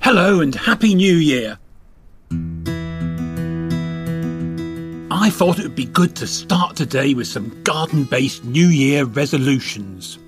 [0.00, 1.58] Hello and Happy New Year!
[5.10, 9.04] I thought it would be good to start today with some garden based New Year
[9.04, 10.18] resolutions.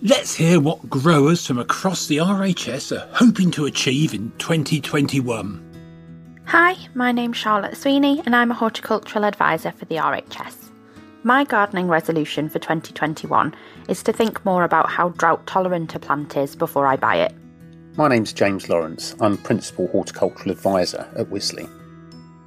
[0.00, 5.66] Let's hear what growers from across the RHS are hoping to achieve in 2021.
[6.46, 10.70] Hi, my name's Charlotte Sweeney and I'm a horticultural advisor for the RHS.
[11.24, 13.54] My gardening resolution for 2021
[13.88, 17.34] is to think more about how drought tolerant a plant is before I buy it.
[17.96, 19.16] My name's James Lawrence.
[19.20, 21.68] I'm Principal Horticultural Advisor at Wisley.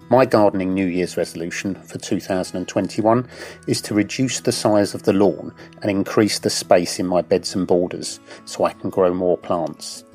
[0.09, 3.27] My gardening New Year's resolution for 2021
[3.67, 7.55] is to reduce the size of the lawn and increase the space in my beds
[7.55, 10.05] and borders so I can grow more plants.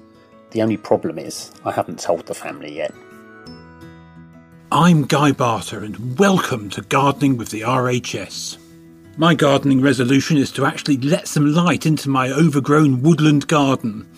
[0.53, 2.95] The only problem is I haven't told the family yet.
[4.73, 8.57] I'm Guy Barter and welcome to Gardening with the RHS.
[9.19, 14.09] My gardening resolution is to actually let some light into my overgrown woodland garden.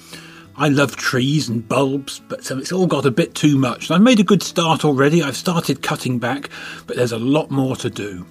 [0.60, 3.90] I love trees and bulbs, but so it's all got a bit too much.
[3.90, 5.22] I've made a good start already.
[5.22, 6.50] I've started cutting back,
[6.86, 8.26] but there's a lot more to do.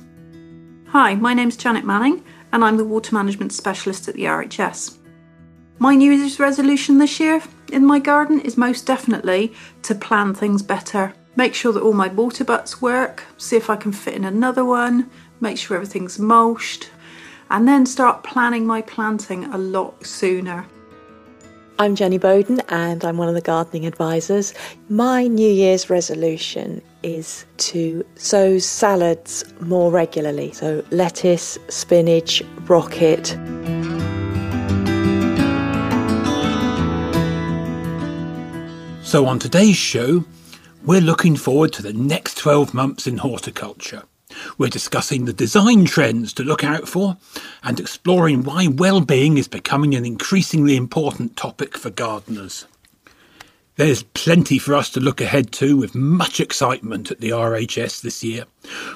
[0.89, 4.99] Hi, my name's Janet Manning, and I'm the Water Management Specialist at the RHS.
[5.79, 7.41] My New Year's resolution this year
[7.71, 9.51] in my garden is most definitely
[9.81, 11.15] to plan things better.
[11.35, 14.63] Make sure that all my water butts work, see if I can fit in another
[14.63, 15.09] one,
[15.41, 16.91] make sure everything's mulched,
[17.49, 20.67] and then start planning my planting a lot sooner.
[21.81, 24.53] I'm Jenny Bowden and I'm one of the gardening advisors.
[24.89, 30.51] My New Year's resolution is to sow salads more regularly.
[30.51, 33.27] So, lettuce, spinach, rocket.
[39.01, 40.25] So, on today's show,
[40.83, 44.03] we're looking forward to the next 12 months in horticulture.
[44.57, 47.17] We're discussing the design trends to look out for
[47.63, 52.65] and exploring why well-being is becoming an increasingly important topic for gardeners.
[53.79, 58.21] There's plenty for us to look ahead to with much excitement at the RHS this
[58.23, 58.43] year.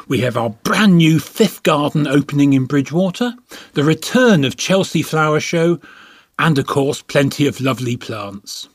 [0.10, 3.34] We have our brand new fifth garden opening in Bridgewater,
[3.76, 5.80] the return of Chelsea Flower Show,
[6.38, 8.68] and of course, plenty of lovely plants.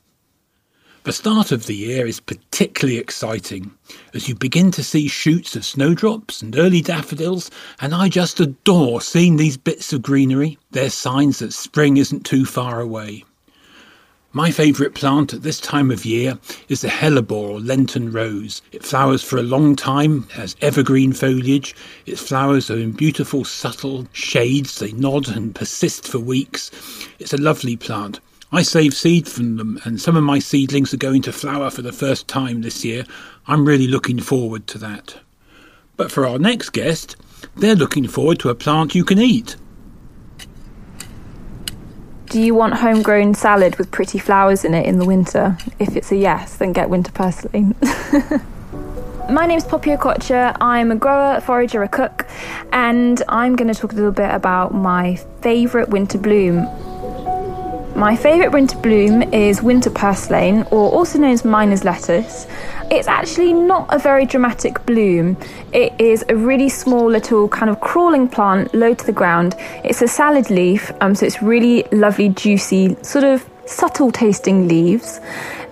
[1.09, 3.71] The start of the year is particularly exciting
[4.13, 9.01] as you begin to see shoots of snowdrops and early daffodils, and I just adore
[9.01, 10.59] seeing these bits of greenery.
[10.71, 13.25] They're signs that spring isn't too far away.
[14.35, 18.61] My favourite plant at this time of year is the hellebore or Lenten rose.
[18.73, 21.75] It flowers for a long time, has evergreen foliage.
[22.05, 24.79] Its flowers are in beautiful, subtle shades.
[24.79, 26.71] They nod and persist for weeks.
[27.19, 28.21] It's a lovely plant.
[28.51, 31.83] I save seed from them, and some of my seedlings are going to flower for
[31.83, 33.05] the first time this year.
[33.47, 35.17] I'm really looking forward to that.
[35.99, 37.17] But for our next guest,
[37.57, 39.57] they're looking forward to a plant you can eat.
[42.31, 45.59] Do you want homegrown salad with pretty flowers in it in the winter?
[45.79, 47.75] If it's a yes, then get winter purslane.
[49.31, 50.57] My name's Poppy Okotcha.
[50.59, 52.27] I'm a grower, a forager, a cook,
[52.73, 56.67] and I'm going to talk a little bit about my favourite winter bloom.
[57.99, 62.47] My favourite winter bloom is winter purslane, or also known as miner's lettuce.
[62.93, 65.37] It's actually not a very dramatic bloom.
[65.73, 69.57] It is a really small little kind of crawling plant low to the ground.
[69.83, 75.21] It's a salad leaf, um, so it's really lovely, juicy, sort of subtle tasting leaves.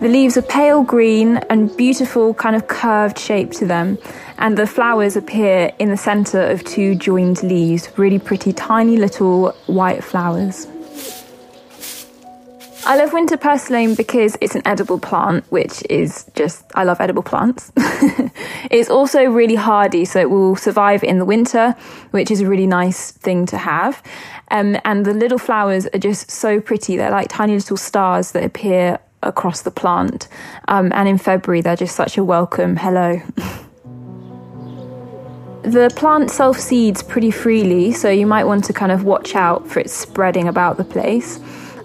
[0.01, 3.99] The leaves are pale green and beautiful, kind of curved shape to them,
[4.39, 9.53] and the flowers appear in the centre of two joined leaves, really pretty, tiny little
[9.67, 10.67] white flowers.
[12.89, 17.25] I love winter purslane because it's an edible plant, which is just, I love edible
[17.25, 17.73] plants.
[18.71, 21.75] it's also really hardy, so it will survive in the winter,
[22.13, 24.01] which is a really nice thing to have.
[24.53, 26.97] Um, and the little flowers are just so pretty.
[26.97, 30.29] They're like tiny little stars that appear across the plant.
[30.69, 33.21] Um, and in February, they're just such a welcome hello.
[35.63, 39.67] the plant self seeds pretty freely, so you might want to kind of watch out
[39.67, 41.41] for it spreading about the place.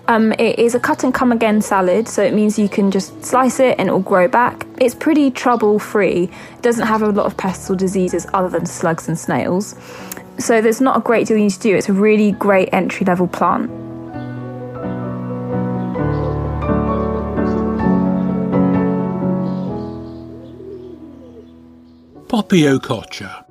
[0.07, 3.23] Um, it is a cut and come again salad, so it means you can just
[3.23, 4.65] slice it and it will grow back.
[4.79, 8.65] It's pretty trouble free, it doesn't have a lot of pests or diseases other than
[8.65, 9.75] slugs and snails.
[10.37, 11.75] So there's not a great deal you need to do.
[11.75, 13.69] It's a really great entry level plant.
[22.27, 23.45] Poppy Okotcha.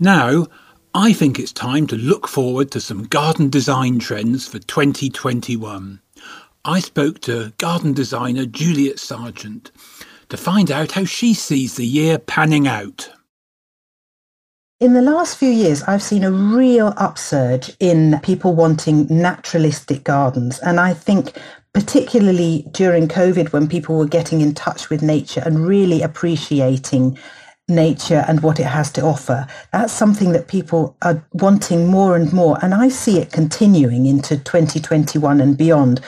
[0.00, 0.46] Now,
[1.00, 6.00] I think it's time to look forward to some garden design trends for 2021.
[6.64, 9.70] I spoke to garden designer Juliet Sargeant
[10.28, 13.10] to find out how she sees the year panning out.
[14.80, 20.58] In the last few years, I've seen a real upsurge in people wanting naturalistic gardens.
[20.58, 21.40] And I think
[21.74, 27.16] particularly during COVID, when people were getting in touch with nature and really appreciating
[27.68, 32.32] nature and what it has to offer, that's something that people are wanting more and
[32.32, 32.58] more.
[32.62, 36.00] And I see it continuing into 2021 and beyond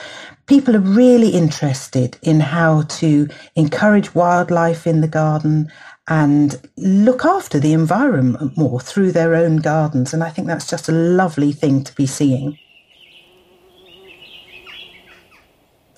[0.47, 3.25] people are really interested in how to
[3.55, 5.71] encourage wildlife in the garden
[6.07, 10.13] and look after the environment more through their own gardens.
[10.13, 12.57] And I think that's just a lovely thing to be seeing.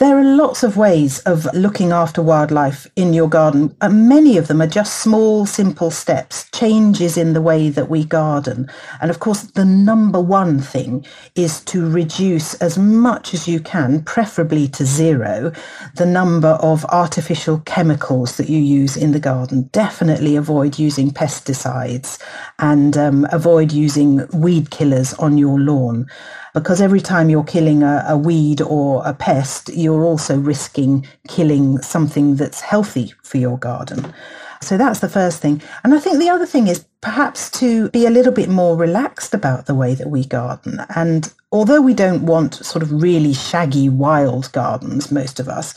[0.03, 4.49] There are lots of ways of looking after wildlife in your garden, and many of
[4.49, 8.69] them are just small, simple steps, changes in the way that we garden.
[8.99, 11.05] And of course, the number one thing
[11.35, 15.53] is to reduce as much as you can, preferably to zero,
[15.95, 19.69] the number of artificial chemicals that you use in the garden.
[19.71, 22.21] Definitely avoid using pesticides
[22.59, 26.07] and um, avoid using weed killers on your lawn
[26.53, 31.79] because every time you're killing a, a weed or a pest, you're also risking killing
[31.79, 34.13] something that's healthy for your garden.
[34.61, 35.61] So that's the first thing.
[35.83, 39.33] And I think the other thing is perhaps to be a little bit more relaxed
[39.33, 40.79] about the way that we garden.
[40.95, 45.75] And although we don't want sort of really shaggy wild gardens, most of us,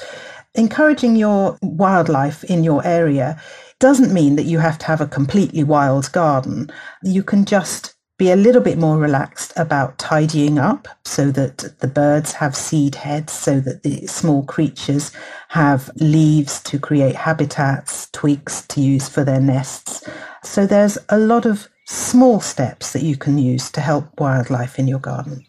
[0.54, 3.40] encouraging your wildlife in your area
[3.78, 6.70] doesn't mean that you have to have a completely wild garden.
[7.02, 11.88] You can just be a little bit more relaxed about tidying up so that the
[11.88, 15.12] birds have seed heads, so that the small creatures
[15.48, 20.02] have leaves to create habitats, twigs to use for their nests.
[20.42, 24.88] So there's a lot of small steps that you can use to help wildlife in
[24.88, 25.45] your garden.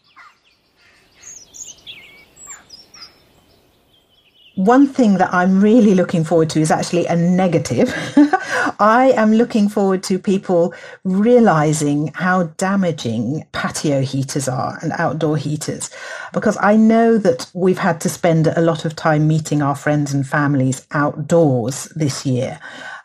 [4.58, 7.94] One thing that I'm really looking forward to is actually a negative.
[8.80, 10.74] I am looking forward to people
[11.04, 15.90] realizing how damaging patio heaters are and outdoor heaters
[16.32, 20.12] because I know that we've had to spend a lot of time meeting our friends
[20.12, 22.58] and families outdoors this year.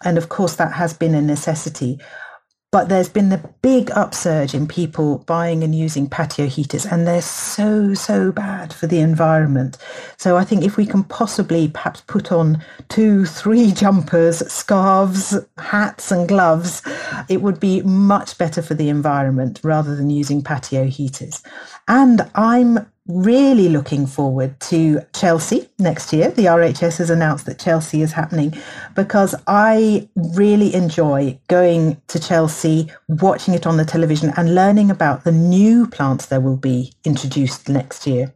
[0.03, 2.00] And of course, that has been a necessity.
[2.73, 7.21] But there's been the big upsurge in people buying and using patio heaters, and they're
[7.21, 9.77] so, so bad for the environment.
[10.17, 16.11] So I think if we can possibly perhaps put on two, three jumpers, scarves, hats,
[16.11, 16.81] and gloves,
[17.29, 21.43] it would be much better for the environment rather than using patio heaters.
[21.87, 26.31] And I'm really looking forward to Chelsea next year.
[26.31, 28.53] The RHS has announced that Chelsea is happening
[28.95, 35.25] because I really enjoy going to Chelsea, watching it on the television and learning about
[35.25, 38.33] the new plants that will be introduced next year.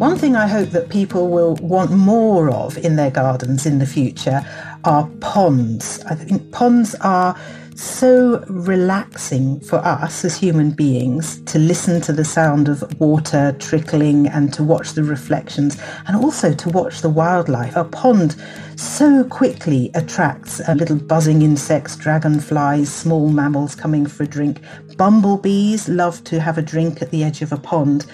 [0.00, 3.86] One thing I hope that people will want more of in their gardens in the
[3.86, 4.42] future
[4.84, 6.02] are ponds.
[6.04, 7.38] I think ponds are
[7.80, 14.26] so relaxing for us as human beings to listen to the sound of water trickling
[14.28, 17.74] and to watch the reflections and also to watch the wildlife.
[17.76, 18.36] A pond
[18.76, 24.60] so quickly attracts little buzzing insects, dragonflies, small mammals coming for a drink.
[24.98, 28.04] Bumblebees love to have a drink at the edge of a pond.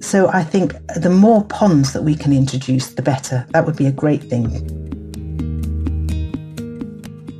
[0.00, 3.44] So I think the more ponds that we can introduce, the better.
[3.50, 5.05] That would be a great thing.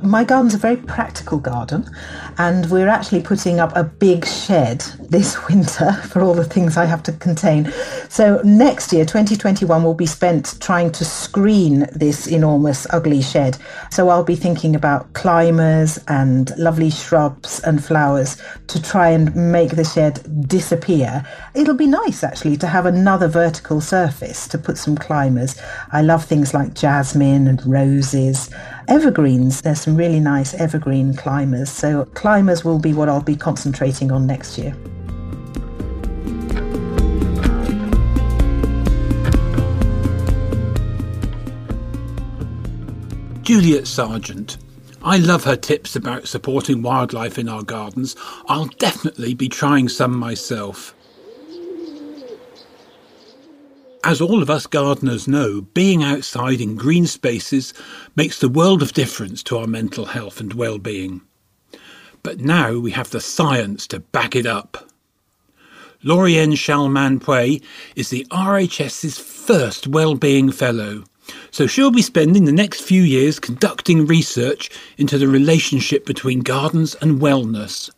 [0.07, 1.89] My garden's a very practical garden
[2.37, 6.85] and we're actually putting up a big shed this winter for all the things I
[6.85, 7.71] have to contain.
[8.09, 13.57] So next year, 2021, will be spent trying to screen this enormous, ugly shed.
[13.91, 19.71] So I'll be thinking about climbers and lovely shrubs and flowers to try and make
[19.71, 21.25] the shed disappear.
[21.53, 25.59] It'll be nice actually to have another vertical surface to put some climbers.
[25.91, 28.49] I love things like jasmine and roses.
[28.87, 31.69] Evergreens, there's some really nice evergreen climbers.
[31.69, 32.05] So
[32.65, 34.75] will be what I'll be concentrating on next year.
[43.43, 44.57] Juliet Sargeant.
[45.01, 48.13] I love her tips about supporting wildlife in our gardens.
[48.49, 50.93] I'll definitely be trying some myself.
[54.03, 57.73] As all of us gardeners know, being outside in green spaces
[58.17, 61.21] makes the world of difference to our mental health and well-being.
[62.27, 64.91] But now we have the science to back it up.
[66.03, 67.63] Lauriane Chalmin-Pui
[67.95, 71.05] is the RHS's first Wellbeing Fellow,
[71.51, 76.95] so she'll be spending the next few years conducting research into the relationship between gardens
[76.95, 77.89] and wellness.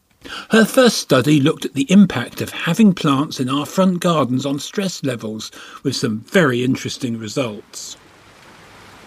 [0.51, 4.59] Her first study looked at the impact of having plants in our front gardens on
[4.59, 7.98] stress levels, with some very interesting results.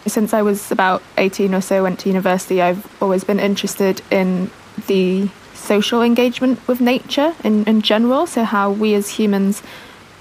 [0.04, 4.50] Since I was about 18 or so, went to university, I've always been interested in
[4.86, 9.62] the social engagement with nature in, in general, so how we as humans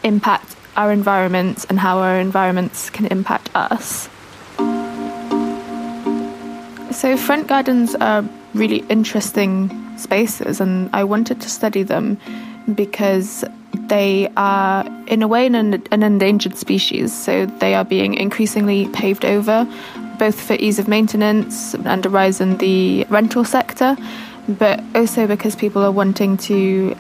[0.03, 4.07] impact our environments and how our environments can impact us.
[6.91, 12.17] So, front gardens are really interesting spaces, and I wanted to study them
[12.75, 13.43] because
[13.87, 17.11] they are, in a way, an, an endangered species.
[17.13, 19.67] So, they are being increasingly paved over,
[20.19, 23.97] both for ease of maintenance and a rise in the rental sector,
[24.57, 26.95] but also because people are wanting to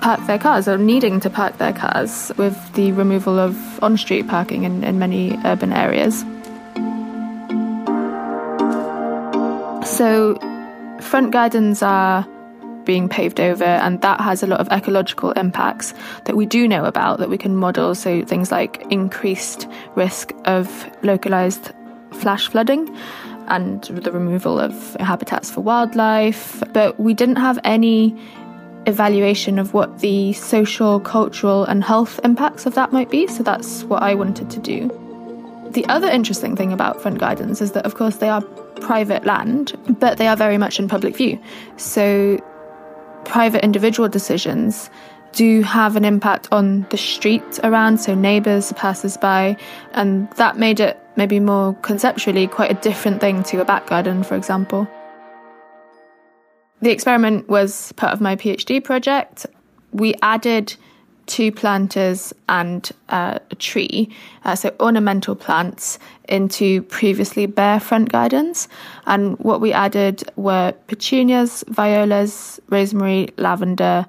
[0.00, 4.28] park their cars or needing to park their cars with the removal of on street
[4.28, 6.24] parking in, in many urban areas.
[9.96, 10.36] So,
[11.00, 12.26] front gardens are
[12.84, 15.94] being paved over, and that has a lot of ecological impacts
[16.24, 17.94] that we do know about that we can model.
[17.94, 21.72] So, things like increased risk of localized
[22.12, 22.94] flash flooding
[23.48, 26.62] and the removal of habitats for wildlife.
[26.72, 28.16] But we didn't have any
[28.86, 33.26] evaluation of what the social, cultural, and health impacts of that might be.
[33.26, 34.88] So, that's what I wanted to do.
[35.70, 38.42] The other interesting thing about front gardens is that, of course, they are
[38.80, 41.38] private land, but they are very much in public view.
[41.76, 42.38] So,
[43.24, 44.88] private individual decisions
[45.32, 49.56] do have an impact on the street around, so neighbours, passers by,
[49.92, 54.22] and that made it maybe more conceptually quite a different thing to a back garden,
[54.22, 54.88] for example.
[56.80, 59.46] The experiment was part of my PhD project.
[59.92, 60.76] We added
[61.26, 64.10] two planters and uh, a tree,
[64.44, 68.68] uh, so ornamental plants, into previously bare front gardens.
[69.06, 74.06] And what we added were petunias, violas, rosemary, lavender,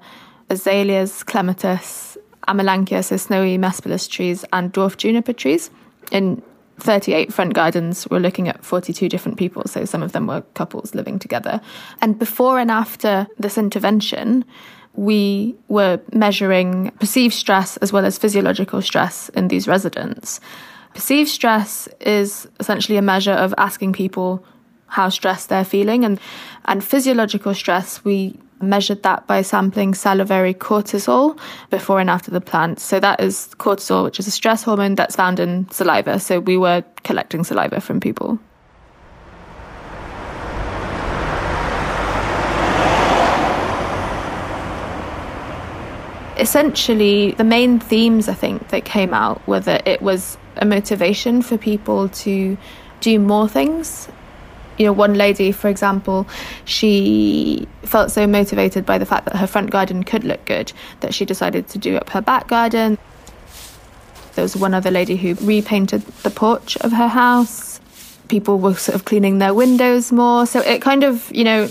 [0.50, 5.70] azaleas, clematis, amelanchier, so snowy Mespilus trees, and dwarf juniper trees
[6.12, 6.42] in
[6.78, 10.94] 38 front gardens we're looking at 42 different people so some of them were couples
[10.94, 11.60] living together
[12.00, 14.44] and before and after this intervention
[14.98, 20.40] we were measuring perceived stress as well as physiological stress in these residents.
[20.92, 24.44] Perceived stress is essentially a measure of asking people
[24.88, 26.18] how stressed they're feeling and
[26.64, 31.38] and physiological stress we measured that by sampling salivary cortisol
[31.70, 32.80] before and after the plant.
[32.80, 36.18] So that is cortisol, which is a stress hormone that's found in saliva.
[36.18, 38.38] So we were collecting saliva from people.
[46.38, 51.42] essentially, the main themes I think that came out were that it was a motivation
[51.42, 52.56] for people to
[53.00, 54.08] do more things.
[54.78, 56.26] You know, one lady, for example,
[56.64, 61.12] she felt so motivated by the fact that her front garden could look good that
[61.12, 62.96] she decided to do up her back garden.
[64.34, 67.80] There was one other lady who repainted the porch of her house.
[68.28, 70.46] People were sort of cleaning their windows more.
[70.46, 71.68] So it kind of, you know,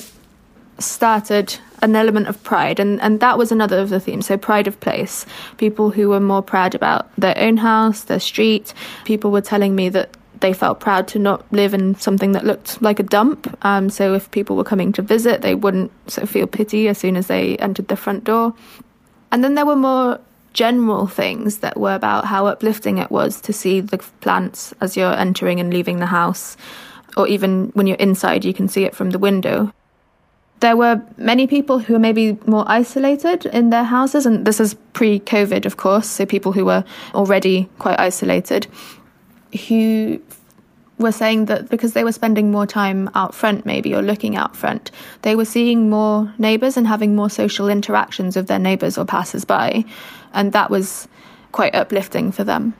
[0.79, 4.67] started an element of pride and, and that was another of the themes so pride
[4.67, 5.25] of place
[5.57, 8.73] people who were more proud about their own house their street
[9.05, 10.09] people were telling me that
[10.39, 13.57] they felt proud to not live in something that looked like a dump.
[13.63, 16.97] Um, so if people were coming to visit they wouldn't sort of feel pity as
[16.97, 18.53] soon as they entered the front door.
[19.31, 20.19] And then there were more
[20.53, 25.13] general things that were about how uplifting it was to see the plants as you're
[25.13, 26.57] entering and leaving the house
[27.15, 29.73] or even when you're inside you can see it from the window.
[30.59, 34.73] There were many people who were maybe more isolated in their houses, and this is
[34.93, 38.65] pre COVID, of course, so people who were already quite isolated,
[39.67, 40.21] who
[40.97, 44.55] were saying that because they were spending more time out front, maybe, or looking out
[44.55, 49.05] front, they were seeing more neighbours and having more social interactions with their neighbours or
[49.05, 49.85] passers by,
[50.33, 51.07] and that was
[51.51, 52.73] quite uplifting for them.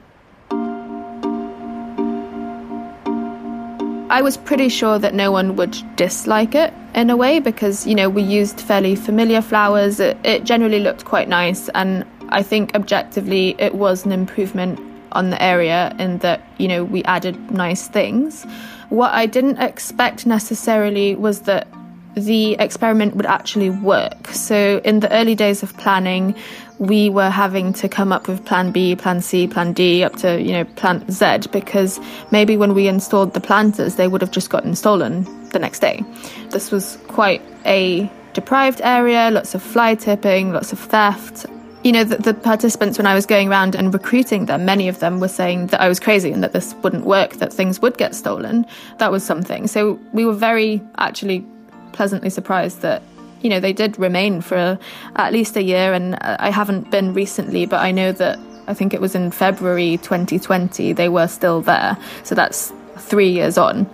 [4.10, 7.94] I was pretty sure that no one would dislike it in a way because, you
[7.94, 10.00] know, we used fairly familiar flowers.
[10.00, 14.80] It, it, generally looked quite nice, and I think objectively it was an improvement
[15.12, 18.44] on the area in that, you know, we added nice things.
[18.88, 21.68] What I didn't expect necessarily was that
[22.14, 24.28] the experiment would actually work.
[24.28, 26.34] So, in the early days of planning,
[26.78, 30.40] we were having to come up with plan B, plan C, plan D, up to,
[30.40, 32.00] you know, plan Z, because
[32.30, 36.04] maybe when we installed the planters, they would have just gotten stolen the next day.
[36.50, 41.46] This was quite a deprived area, lots of fly tipping, lots of theft.
[41.84, 44.98] You know, the, the, participants, when I was going around and recruiting them, many of
[44.98, 47.96] them were saying that I was crazy and that this wouldn't work, that things would
[47.96, 48.66] get stolen.
[48.98, 49.68] That was something.
[49.68, 51.46] So we were very actually
[51.92, 53.02] pleasantly surprised that
[53.42, 54.78] you know they did remain for
[55.16, 58.74] at least a year and uh, I haven't been recently but I know that I
[58.74, 63.88] think it was in February 2020 they were still there so that's 3 years on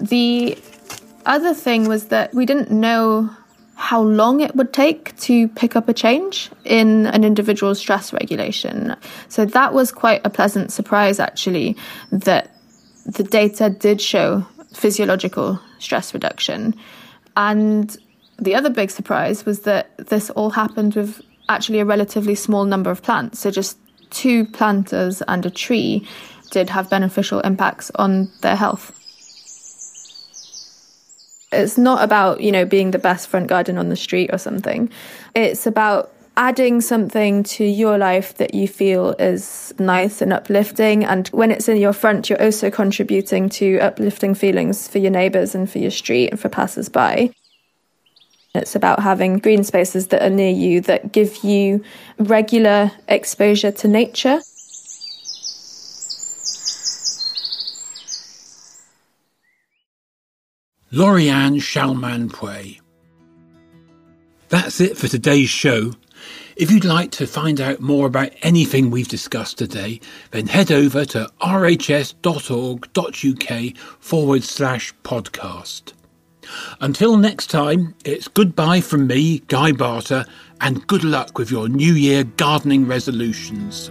[0.00, 0.58] the
[1.26, 3.30] other thing was that we didn't know
[3.88, 8.94] how long it would take to pick up a change in an individual's stress regulation.
[9.30, 11.74] So that was quite a pleasant surprise, actually,
[12.12, 12.54] that
[13.06, 16.74] the data did show physiological stress reduction.
[17.34, 17.96] And
[18.38, 22.90] the other big surprise was that this all happened with actually a relatively small number
[22.90, 23.40] of plants.
[23.40, 23.78] So just
[24.10, 26.06] two planters and a tree
[26.50, 28.92] did have beneficial impacts on their health.
[31.50, 34.90] It's not about, you know, being the best front garden on the street or something.
[35.34, 41.04] It's about adding something to your life that you feel is nice and uplifting.
[41.04, 45.54] And when it's in your front, you're also contributing to uplifting feelings for your neighbours
[45.54, 47.32] and for your street and for passers by.
[48.54, 51.82] It's about having green spaces that are near you that give you
[52.18, 54.40] regular exposure to nature.
[60.92, 62.80] Lauriane Chalmin-Pui.
[64.48, 65.92] That's it for today's show.
[66.56, 71.04] If you'd like to find out more about anything we've discussed today, then head over
[71.04, 72.16] to rhs.org.uk
[74.00, 75.92] forward slash podcast.
[76.80, 80.24] Until next time, it's goodbye from me, Guy Barter,
[80.60, 83.90] and good luck with your New Year gardening resolutions.